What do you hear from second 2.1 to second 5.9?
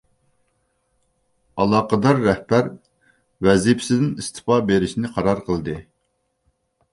رەھبەر ۋەزىپىسىدىن ئىستېپا بېرىشنى قارار قىلدى.